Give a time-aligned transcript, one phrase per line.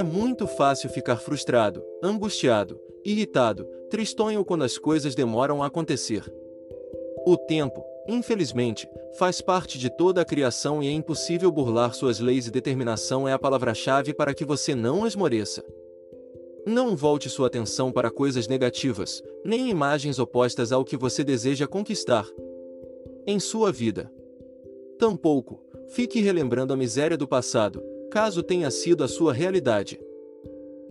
[0.00, 6.24] É muito fácil ficar frustrado, angustiado, irritado, tristonho quando as coisas demoram a acontecer.
[7.26, 12.46] O tempo, infelizmente, faz parte de toda a criação e é impossível burlar suas leis
[12.46, 15.62] e determinação é a palavra-chave para que você não esmoreça.
[16.66, 22.26] Não volte sua atenção para coisas negativas, nem imagens opostas ao que você deseja conquistar
[23.26, 24.10] em sua vida.
[24.98, 29.98] Tampouco, fique relembrando a miséria do passado, caso tenha sido a sua realidade.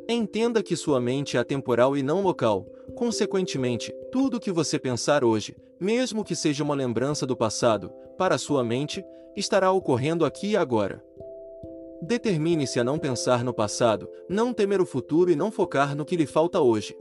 [0.08, 2.66] Entenda que sua mente é atemporal e não local,
[2.96, 8.38] consequentemente, tudo o que você pensar hoje, mesmo que seja uma lembrança do passado, para
[8.38, 9.04] sua mente,
[9.36, 11.04] estará ocorrendo aqui e agora.
[12.02, 16.16] Determine-se a não pensar no passado, não temer o futuro e não focar no que
[16.16, 16.98] lhe falta hoje.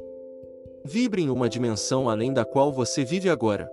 [0.84, 3.70] Vibre em uma dimensão além da qual você vive agora.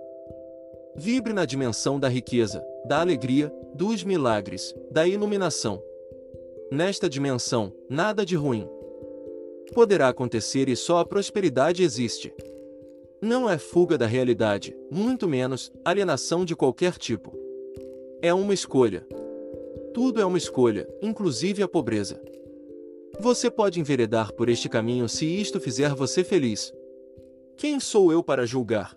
[0.94, 5.82] Vibre na dimensão da riqueza, da alegria, dos milagres, da iluminação.
[6.70, 8.68] Nesta dimensão, nada de ruim
[9.72, 12.32] poderá acontecer e só a prosperidade existe.
[13.20, 17.36] Não é fuga da realidade, muito menos alienação de qualquer tipo.
[18.22, 19.06] É uma escolha.
[19.92, 22.20] Tudo é uma escolha, inclusive a pobreza.
[23.18, 26.72] Você pode enveredar por este caminho se isto fizer você feliz.
[27.56, 28.96] Quem sou eu para julgar?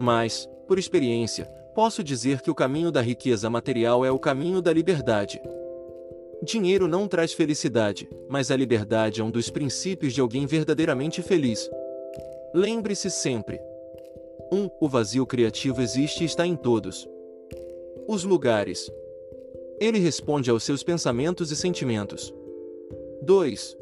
[0.00, 4.72] Mas, por experiência, posso dizer que o caminho da riqueza material é o caminho da
[4.72, 5.40] liberdade.
[6.42, 11.68] Dinheiro não traz felicidade, mas a liberdade é um dos princípios de alguém verdadeiramente feliz.
[12.54, 13.60] Lembre-se sempre:
[14.52, 14.56] 1.
[14.56, 17.08] Um, o vazio criativo existe e está em todos
[18.06, 18.90] os lugares.
[19.78, 22.32] Ele responde aos seus pensamentos e sentimentos.
[23.22, 23.76] 2.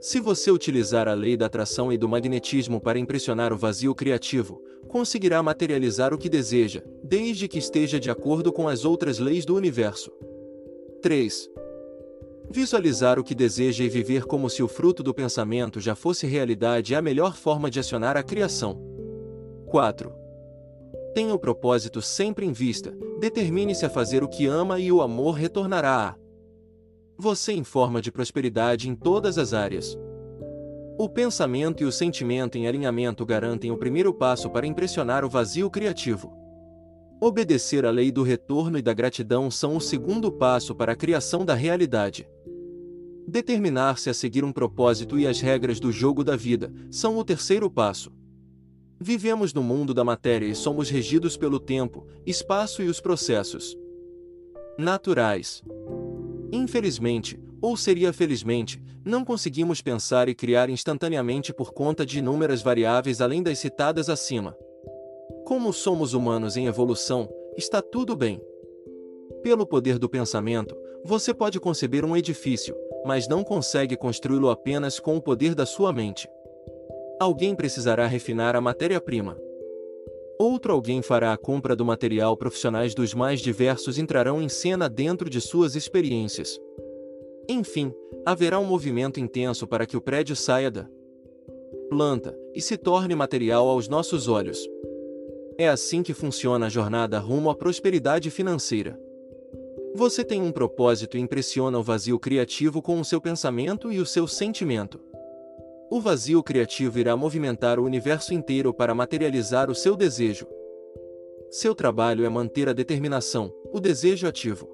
[0.00, 4.62] Se você utilizar a lei da atração e do magnetismo para impressionar o vazio criativo,
[4.88, 9.54] conseguirá materializar o que deseja, desde que esteja de acordo com as outras leis do
[9.54, 10.10] universo.
[11.00, 11.48] 3.
[12.50, 16.92] Visualizar o que deseja e viver como se o fruto do pensamento já fosse realidade
[16.92, 18.78] é a melhor forma de acionar a criação.
[19.66, 20.12] 4.
[21.14, 25.36] Tenha o propósito sempre em vista, determine-se a fazer o que ama e o amor
[25.36, 26.16] retornará a
[27.16, 29.96] você em forma de prosperidade em todas as áreas.
[30.98, 35.70] O pensamento e o sentimento em alinhamento garantem o primeiro passo para impressionar o vazio
[35.70, 36.39] criativo.
[37.22, 41.44] Obedecer à lei do retorno e da gratidão são o segundo passo para a criação
[41.44, 42.26] da realidade.
[43.28, 47.70] Determinar-se a seguir um propósito e as regras do jogo da vida são o terceiro
[47.70, 48.10] passo.
[48.98, 53.76] Vivemos no mundo da matéria e somos regidos pelo tempo, espaço e os processos
[54.78, 55.62] naturais.
[56.50, 63.20] Infelizmente, ou seria felizmente, não conseguimos pensar e criar instantaneamente por conta de inúmeras variáveis
[63.20, 64.56] além das citadas acima.
[65.50, 67.28] Como somos humanos em evolução,
[67.58, 68.40] está tudo bem.
[69.42, 72.72] Pelo poder do pensamento, você pode conceber um edifício,
[73.04, 76.26] mas não consegue construí-lo apenas com o poder da sua mente
[77.20, 79.36] alguém precisará refinar a matéria-prima.
[80.38, 85.28] Outro alguém fará a compra do material profissionais dos mais diversos entrarão em cena dentro
[85.28, 86.58] de suas experiências.
[87.46, 87.92] Enfim,
[88.24, 90.88] haverá um movimento intenso para que o prédio saia da
[91.90, 94.66] planta e se torne material aos nossos olhos.
[95.60, 98.98] É assim que funciona a jornada rumo à prosperidade financeira.
[99.94, 104.06] Você tem um propósito e impressiona o vazio criativo com o seu pensamento e o
[104.06, 104.98] seu sentimento.
[105.90, 110.46] O vazio criativo irá movimentar o universo inteiro para materializar o seu desejo.
[111.50, 114.66] Seu trabalho é manter a determinação, o desejo ativo.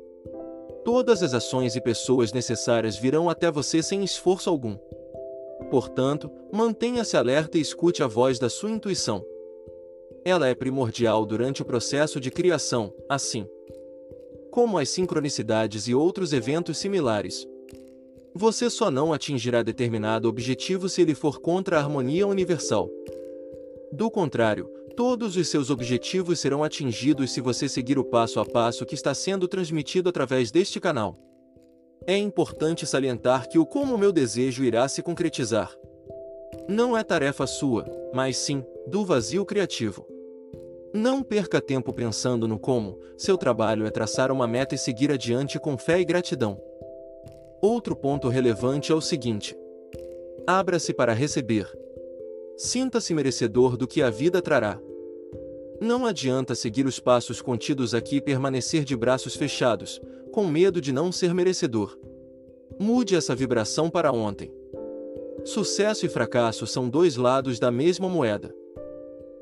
[0.84, 4.78] Todas as ações e pessoas necessárias virão até você sem esforço algum.
[5.68, 9.24] Portanto, mantenha-se alerta e escute a voz da sua intuição.
[10.26, 13.46] Ela é primordial durante o processo de criação, assim
[14.50, 17.46] como as sincronicidades e outros eventos similares.
[18.34, 22.90] Você só não atingirá determinado objetivo se ele for contra a harmonia universal.
[23.92, 24.66] Do contrário,
[24.96, 29.14] todos os seus objetivos serão atingidos se você seguir o passo a passo que está
[29.14, 31.16] sendo transmitido através deste canal.
[32.04, 35.70] É importante salientar que o como meu desejo irá se concretizar
[36.68, 40.15] não é tarefa sua, mas sim do vazio criativo.
[40.96, 45.60] Não perca tempo pensando no como, seu trabalho é traçar uma meta e seguir adiante
[45.60, 46.58] com fé e gratidão.
[47.60, 49.54] Outro ponto relevante é o seguinte:
[50.46, 51.70] abra-se para receber.
[52.56, 54.80] Sinta-se merecedor do que a vida trará.
[55.82, 60.00] Não adianta seguir os passos contidos aqui e permanecer de braços fechados,
[60.32, 61.94] com medo de não ser merecedor.
[62.80, 64.50] Mude essa vibração para ontem.
[65.44, 68.54] Sucesso e fracasso são dois lados da mesma moeda.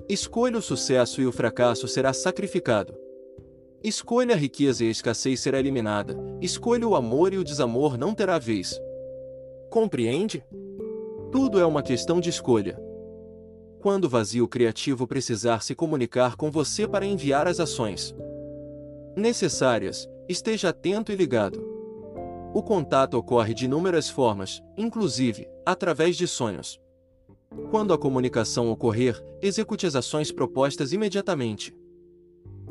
[0.09, 2.95] Escolha o sucesso e o fracasso será sacrificado.
[3.83, 8.15] Escolha a riqueza e a escassez será eliminada, escolha o amor e o desamor não
[8.15, 8.79] terá vez.
[9.71, 10.45] Compreende?
[11.33, 12.79] Tudo é uma questão de escolha.
[13.81, 18.15] Quando o vazio criativo precisar se comunicar com você para enviar as ações
[19.17, 21.65] necessárias, esteja atento e ligado.
[22.53, 26.81] O contato ocorre de inúmeras formas, inclusive através de sonhos.
[27.71, 31.75] Quando a comunicação ocorrer, execute as ações propostas imediatamente.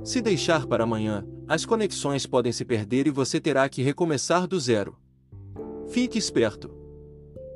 [0.03, 4.59] Se deixar para amanhã, as conexões podem se perder e você terá que recomeçar do
[4.59, 4.97] zero.
[5.87, 6.69] Fique esperto.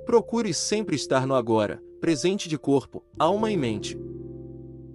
[0.06, 4.00] Procure sempre estar no agora, presente de corpo, alma e mente.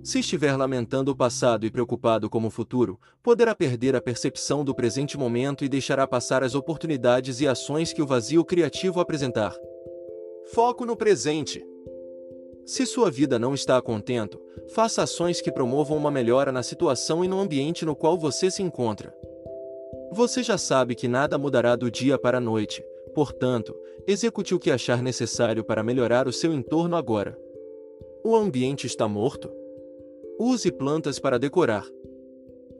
[0.03, 4.75] Se estiver lamentando o passado e preocupado com o futuro, poderá perder a percepção do
[4.75, 9.55] presente momento e deixará passar as oportunidades e ações que o vazio criativo apresentar.
[10.53, 11.65] Foco no presente.
[12.65, 17.29] Se sua vida não está contento, faça ações que promovam uma melhora na situação e
[17.29, 19.15] no ambiente no qual você se encontra.
[20.13, 23.75] Você já sabe que nada mudará do dia para a noite, portanto,
[24.07, 27.37] execute o que achar necessário para melhorar o seu entorno agora.
[28.25, 29.51] O ambiente está morto?
[30.39, 31.87] Use plantas para decorar.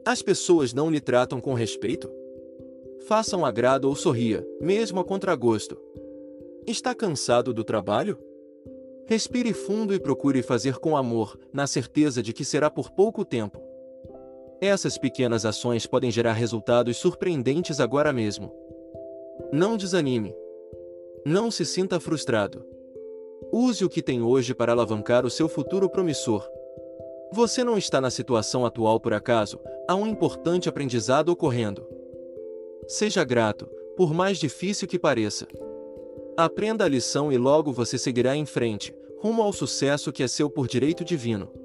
[0.05, 2.09] As pessoas não lhe tratam com respeito?
[3.07, 5.77] Faça um agrado ou sorria, mesmo a contragosto.
[6.65, 8.17] Está cansado do trabalho?
[9.13, 13.61] Respire fundo e procure fazer com amor, na certeza de que será por pouco tempo.
[14.59, 18.51] Essas pequenas ações podem gerar resultados surpreendentes agora mesmo.
[19.51, 20.35] Não desanime.
[21.23, 22.65] Não se sinta frustrado.
[23.51, 26.49] Use o que tem hoje para alavancar o seu futuro promissor.
[27.31, 31.87] Você não está na situação atual por acaso, há um importante aprendizado ocorrendo.
[32.87, 35.47] Seja grato, por mais difícil que pareça.
[36.35, 38.91] Aprenda a lição e logo você seguirá em frente,
[39.23, 41.62] rumo ao sucesso que é seu por direito divino.